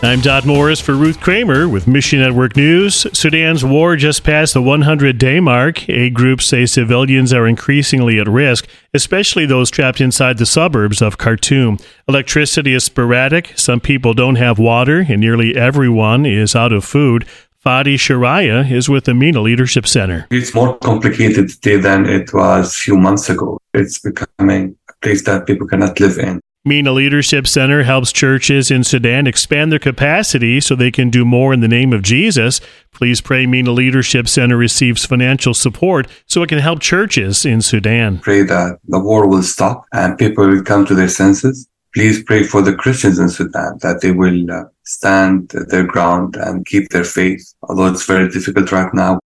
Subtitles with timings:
[0.00, 3.04] I'm Dot Morris for Ruth Kramer with Mission Network News.
[3.12, 5.88] Sudan's war just passed the 100 day mark.
[5.88, 11.18] Aid groups say civilians are increasingly at risk, especially those trapped inside the suburbs of
[11.18, 11.78] Khartoum.
[12.06, 17.26] Electricity is sporadic, some people don't have water, and nearly everyone is out of food.
[17.66, 20.28] Fadi Sharaya is with the MENA Leadership Center.
[20.30, 23.58] It's more complicated today than it was a few months ago.
[23.74, 26.40] It's becoming a place that people cannot live in.
[26.68, 31.54] MENA Leadership Center helps churches in Sudan expand their capacity so they can do more
[31.54, 32.60] in the name of Jesus.
[32.92, 38.18] Please pray MENA Leadership Center receives financial support so it can help churches in Sudan.
[38.18, 41.66] Pray that the war will stop and people will come to their senses.
[41.94, 46.66] Please pray for the Christians in Sudan that they will uh, stand their ground and
[46.66, 49.18] keep their faith, although it's very difficult right now.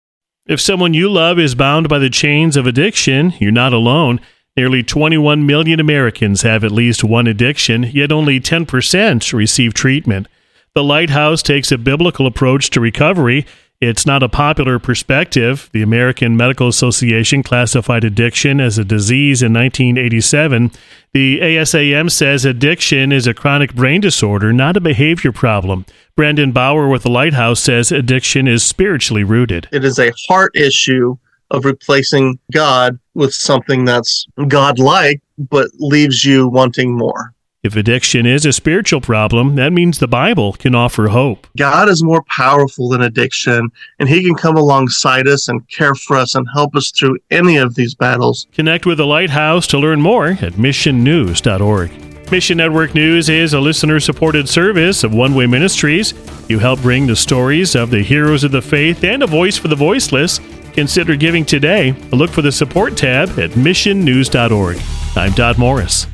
[0.46, 4.20] If someone you love is bound by the chains of addiction, you're not alone.
[4.56, 10.26] Nearly 21 million Americans have at least one addiction, yet only 10% receive treatment.
[10.74, 13.46] The Lighthouse takes a biblical approach to recovery.
[13.80, 15.70] It's not a popular perspective.
[15.72, 20.72] The American Medical Association classified addiction as a disease in 1987.
[21.14, 25.86] The ASAM says addiction is a chronic brain disorder, not a behavior problem.
[26.14, 29.68] Brandon Bauer with the Lighthouse says addiction is spiritually rooted.
[29.72, 31.16] It is a heart issue
[31.50, 37.34] of replacing God with something that's God-like, but leaves you wanting more.
[37.62, 41.46] If addiction is a spiritual problem, that means the Bible can offer hope.
[41.58, 46.16] God is more powerful than addiction, and He can come alongside us and care for
[46.16, 48.46] us and help us through any of these battles.
[48.52, 52.09] Connect with the Lighthouse to learn more at missionnews.org.
[52.30, 56.14] Mission Network News is a listener supported service of One Way Ministries.
[56.48, 59.68] You help bring the stories of the heroes of the faith and a voice for
[59.68, 60.38] the voiceless
[60.72, 61.92] Consider giving today.
[62.12, 64.78] Look for the support tab at missionnews.org.
[65.16, 66.06] I'm Dot Morris.